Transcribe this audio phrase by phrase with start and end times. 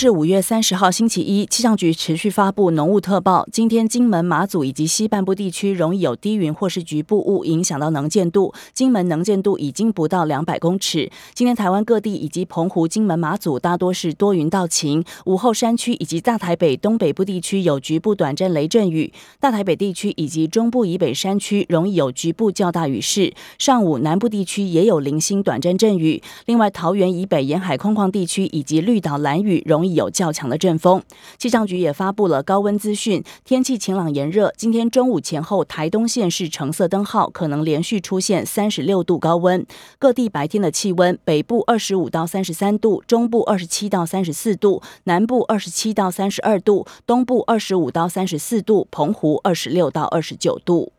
[0.00, 1.44] 是五月三十号，星期一。
[1.46, 3.44] 气象局持续发布浓雾特报。
[3.50, 8.54] 今天金门、马祖以及西半部地区容易有低云或是局部雾影响到能见度。
[8.72, 11.10] 金门能见度已经不到两百公尺。
[11.34, 15.02] 今天台湾各地以及澎湖、金门、马祖大多是多云到晴。
[15.24, 19.12] 午后山区以及大台北东北部地区有局部短暂雷阵雨。
[19.40, 23.34] 大台北地区以及中部以北山区容易有局部较大雨势。
[23.58, 26.22] 上午南部地区也有零星短暂阵雨。
[26.46, 29.60] 另外，桃园以北沿海空旷地区以及绿岛蓝屿。
[29.66, 31.02] 容易有较强的阵风，
[31.38, 34.52] 气象局也发布了高温资讯，天气晴朗炎热。
[34.56, 39.66] 今天中午前后，台东县是橙色灯号，可能连续出现三十六度高温。
[39.98, 50.92] 各地白天的气温，北部二十五到三十三度，中部二十七到三十四度，南部二十七到三十二度，东部二十五到三十四度，澎湖二十六到二十九度。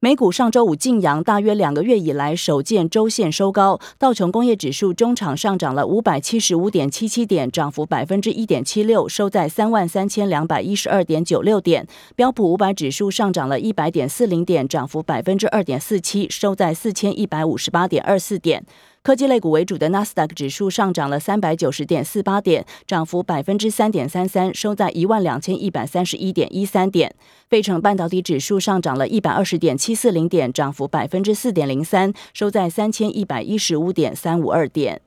[0.00, 3.80] 美股上周五晋阳，大约两个月以来首见周线收高。
[3.98, 11.84] 道琼工业指数中场上涨了五百七十五点七七点，涨幅百分之一点七六，收在三万三千两百一十二点九六点。
[12.14, 18.64] 标普五百指数上涨了一百点四零点，涨幅百分之二点四七，收在四千一百五十八点二四点。
[19.08, 27.14] 科技类股为主的纳斯达克指数上涨了三百九十点四八点，涨幅百分之三点三三，收在一万两千一百三十一点一三点。
[27.48, 35.00] 费城半导体指数上涨了一百二十点七四零点，涨幅百分之四点零三，收在三千一百一十五点三五二点。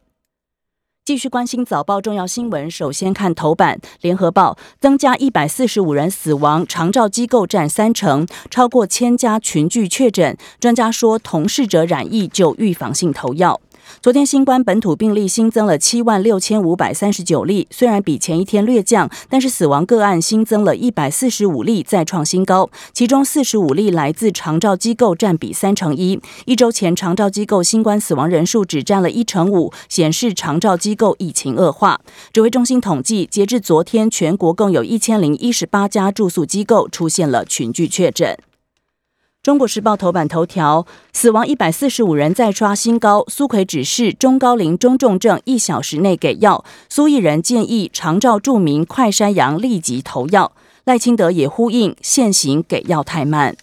[1.05, 10.35] 继续关心早报重要新闻，首先看头版，联合报增加一百四十五人死亡，长照机构占三成，超过千家群聚确诊。
[10.59, 13.61] 专家说，同事者染疫就预防性投药。
[14.00, 22.69] 昨天新冠本土病例新增了七万六千五百三十九例，虽然比前一天略降，但是死亡个案新增了一百四十五例，再创新高。
[22.94, 26.19] 其中四十五例来自长照机构，占比三成一。
[26.46, 32.02] 一周前长照机构新冠死亡人数只占了一成五，显示长照机构疫情恶化。
[32.34, 38.38] 指挥中心统计，截至昨天，全国共有一千零一十八家住宿机构出现了群聚确诊。
[39.44, 43.25] 中国时报头版头条：死亡一百四十五人再刷新高。
[43.28, 46.63] 苏奎指示中高龄中重症一小时内给药。
[46.90, 50.52] 苏益仁建议长照著名快山羊立即投药。
[50.84, 53.56] 赖清德也呼应现行给药太慢。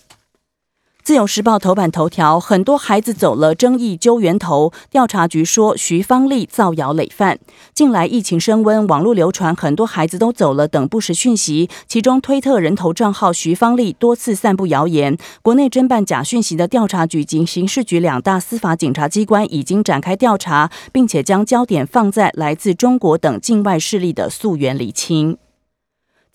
[1.09, 4.75] 自由时报头版头条：很多孩子走了，争议揪源头。
[4.91, 7.39] 调查局说徐芳丽造谣累犯。
[7.73, 15.17] 近来疫情升温，网络流传很多孩子都走了等不实讯息，其中推特人头账号徐芳丽多次散布谣言。
[15.41, 25.39] 国内侦办假讯息的调查局及刑事局两大司法警察机关已经展开调查，并且将焦点放在来自中国等境外势力的溯源厘清。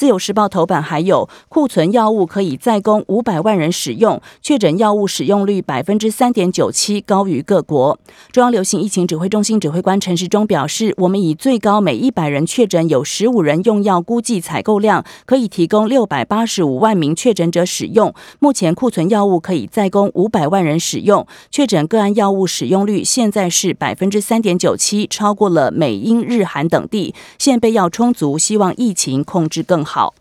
[0.03, 7.97] 自由时报头版还有库存药物可以再供五百万人使用，确诊药物使用率百分之三点九七，高于各国。
[8.29, 18.13] 中央流行疫情指挥中心指挥官陈时中表示，我们以最高每一百人确诊有十五人用药估计采购量，可以提供六百八十五万名确诊者使用。
[18.39, 29.92] 目前库存药物可以再供五百万人使用，确诊个案药物使用率现在是百分之三点九七，超过了美英日韩等地，现备药充足，希望疫情控制更好。
[29.95, 30.15] 好，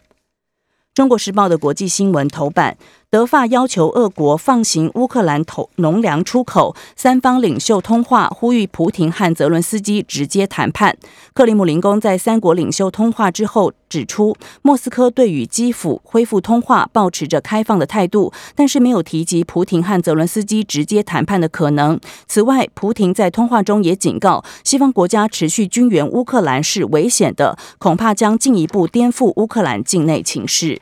[0.93, 2.77] 中国时报的国际新闻头版。
[3.13, 10.97] 德法要求俄国放行乌克兰投农粮出口，三方领袖通话，呼吁普廷和泽伦斯基直接谈判。
[11.35, 22.01] 克里姆林宫在三国领袖通话之后指出，莫斯科对与基辅恢复通话保持着开放的态度，但是没有提及普廷和泽伦斯基直接谈判的可能。
[22.27, 30.81] 此外，普廷在通话中也警告，西方国家持续军援乌克兰是危险的，恐怕将进一步颠覆乌克兰境内情势。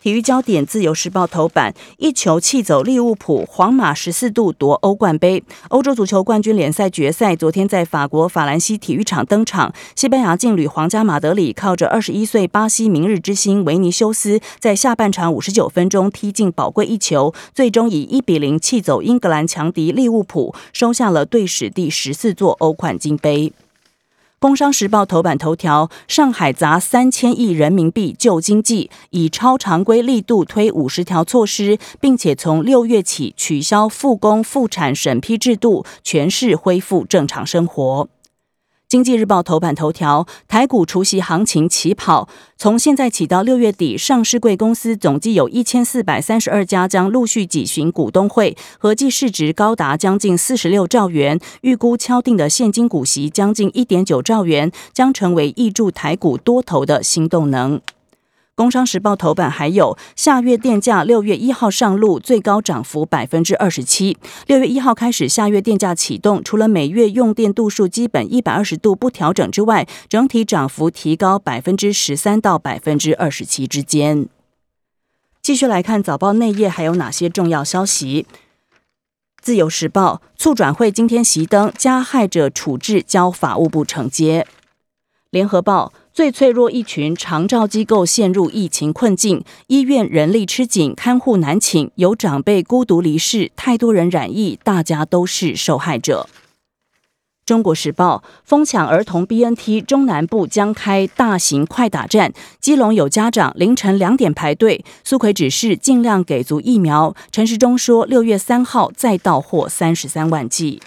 [0.00, 5.42] 体育焦点，《自由时报》头版一球气走利物浦，皇马十四度夺欧冠杯。
[5.70, 23.52] 欧洲足球冠军联赛决赛昨天在法国法兰西体育场登场，西班牙劲旅皇家马德里靠着二十一岁巴西明日之星维尼修斯，在下半场五十九分钟踢进宝贵一球，最终以一比零气走英格兰强敌利物浦，收下了队史第十四座欧冠金杯。
[24.40, 38.08] 工商时报头版头条：上海砸三千亿人民币救经济，以超常规力度推五十条措施，并且从六月起取消复工复产审批制度，全市恢复正常生活。
[38.88, 42.26] 经济日报头版头条：台股除夕行情起跑，
[42.56, 57.78] 从现在起到六月底，上市贵公司总计有一千四百三十二家将陆续举行股东会，合计市值高达将近四十六兆元，预估敲定的现金股息将近一点九兆元，将成为挹注台股多头的新动能。
[58.58, 64.16] 工商时报头版还有下月电价六月一号上路，最高涨幅百分之二十七。
[64.48, 74.26] 六月一号开始下月电价启动，除了每月用电度数基本一百二十度不调整之外，整体涨幅提高百分之十三到百分之二十七之间。
[75.40, 78.26] 继续来看早报内页还有哪些重要消息？
[79.40, 84.48] 自由时报促转会今天熄灯，加害者处置交法务部承接。
[85.30, 85.92] 联合报。
[86.12, 96.28] 最脆弱一群长照机构陷入疫情困境，医院人力吃紧，看护难请，有长辈孤独离世，太多人染疫，大家都是受害者。
[97.46, 107.14] 中国时报疯抢儿童 BNT，中南部将开大型快打战，基隆有家长凌晨两点排队，苏奎指示尽量给足疫苗。
[107.30, 110.82] 陈时中说，六月三号再到货三十三万剂。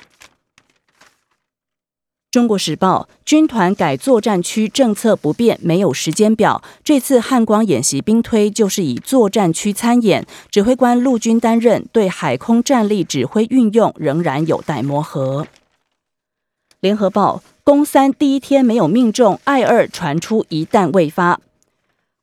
[2.31, 6.63] 中国时报军团改作战区政策不变，没有时间表。
[6.81, 15.45] 这次汉光演习兵推就是以作战区参演，指挥官陆军担任，对海空战力指挥运用仍然有待磨合。
[16.79, 21.41] 联合报攻三第一天没有命中，爱二传出一弹未发。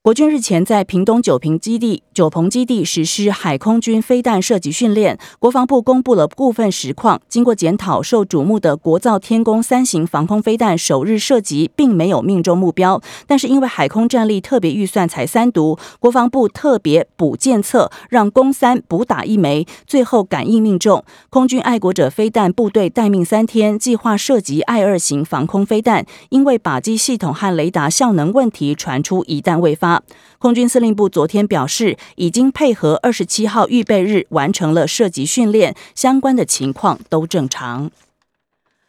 [0.09, 7.21] 国军日前在屏东九平基地、九鹏基地实施海空军飞弹射击训练，国防部公布了部分实况。
[7.29, 21.05] 经过检讨，受瞩目的国造天宫三型防空飞弹首日射击并没有命中目标，但是因为海空战力特别预算才三毒，国防部特别补建测，让攻三补打一枚，最后感应命中。
[21.29, 29.98] 空军爱国者飞弹部队待命三天，计划射击爱二型防空飞弹，因为靶机系统和雷达效能问题，传出一弹未发。
[30.39, 37.91] 空军司令部昨天表示，已经配合二十七号预备日完成了射击训练，相关的情况都正常。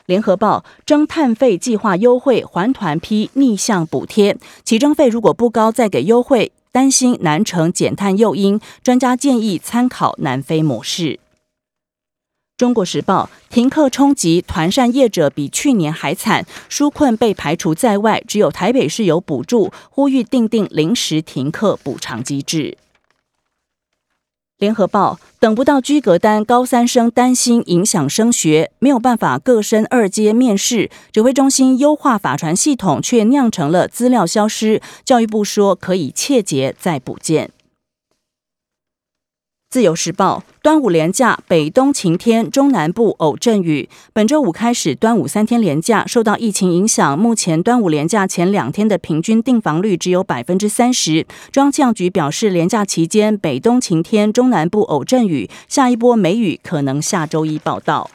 [0.06, 8.60] 联合报征碳费计划优惠，还团批逆向补贴，起征费如果不高，再给优惠，担心难成减碳诱因。
[8.84, 11.20] 专家建议参考南非模式。
[12.60, 22.78] 中国时报停课冲击团扇业者比去年还惨，纾困被排除在外，只有台北市有补助，呼吁订定临时停课补偿机制。
[24.58, 34.82] 联合报等不到居格单，高三生担心影响升学，没有办法各升二阶面试，指挥中心优化法传系统，却酿成了资料消失。
[35.06, 37.52] 教育部说可以切结再补件。
[39.70, 43.88] 自由时报：端午连假，北东晴天，中南部偶阵雨。
[44.14, 51.28] 本周五开始，端午三天连假，受到疫情影响，目前端午连假前两天的平均订房率只有百分之三十。
[51.52, 58.10] 中央气象局表示，连假期间北东晴天，中南部偶阵雨，下一波梅雨可能下周一报道。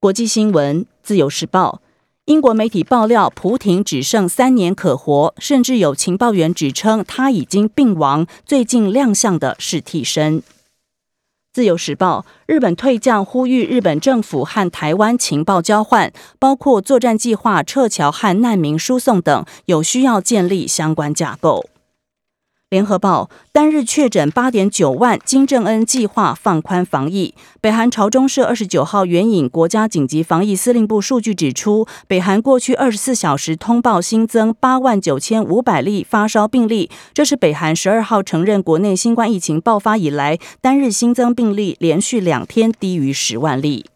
[0.00, 1.80] 国际新闻：自由时报。
[2.26, 8.24] 英国媒体爆料，普廷只剩三年可活，甚至有情报员指称他已经病亡。
[8.46, 10.42] 最近亮相的是替身。
[11.52, 21.66] 自由时报：日本退将呼吁日本政府和台湾情报交换，包括作战计划、撤侨和难民输送等，有需要建立相关架构。
[22.70, 27.34] 联合报单日确诊八点九万，金正恩计划放宽防疫。
[27.60, 43.86] 北韩朝中社二十九号援引国家紧急防疫司令部数据指出，北韩过去二十四小时通报新增八万九千五百例发烧病例，这是北韩十二号承认国内新冠疫情爆发以来单日新增病例连续两天低于十万例。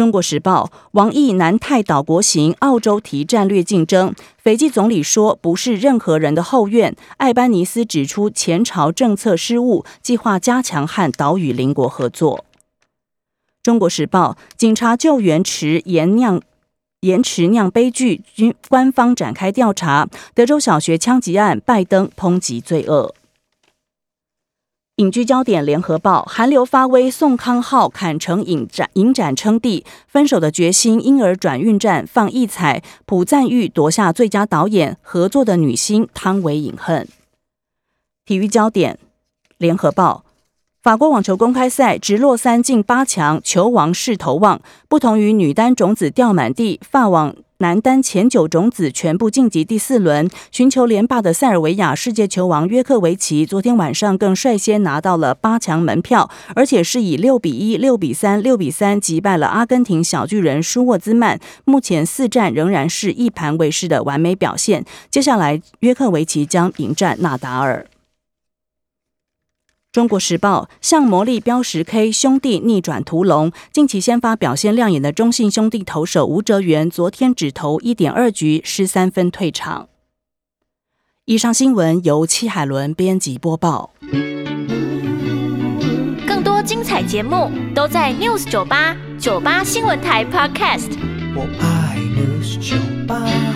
[0.00, 4.14] 中国时报：王毅南太岛国行，澳洲提战略竞争。
[4.42, 6.96] 斐济总理说，不是任何人的后院。
[7.18, 12.46] 艾班尼斯指出前朝政策失误，计划加强和岛屿邻国合作。
[13.62, 16.40] 中国时报：警察救援池延酿
[17.00, 20.08] 延迟酿悲剧，军官方展开调查。
[20.32, 23.14] 德州小学枪击案，拜登抨击罪恶。
[25.00, 37.08] 隐居焦点，联合报韩流发威，宋康昊砍成影展，影展称帝，分手的决心，婴儿转运站放异彩，朴赞玉夺下最佳导演，合作的女星汤唯隐恨。
[38.26, 38.98] 体育焦点，
[39.56, 40.22] 联合报
[40.82, 44.62] 法国网球公开赛直落三进八强，球王势头旺。
[44.88, 61.38] 不同于女单种子掉满地，法网男单前九种子全部晋级第四轮，寻求连霸的塞尔维亚世界球王约克维奇，昨天晚上更率先拿到了八强门票，而且是以六比一、六比三、六比三击败了阿根廷小巨人舒沃兹曼。
[61.66, 64.86] 目前四战仍然是一盘未失的完美表现。
[65.10, 67.86] 接下来，约克维奇将迎战纳达尔。
[69.92, 79.88] 中国时报向魔力标十 K 兄弟逆转屠龙，近期先发表现亮眼的中信兄弟投手吴哲源，昨天只投一点二局失三分退场。
[81.24, 83.90] 以上新闻由戚海伦编辑播报。
[86.24, 90.96] 更多精彩节目都在 News 九八九八新闻台 Podcast。
[91.34, 92.76] 我爱 News 酒
[93.08, 93.49] 吧。